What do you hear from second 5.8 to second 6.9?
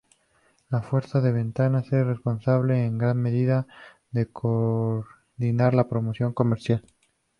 promoción comercial.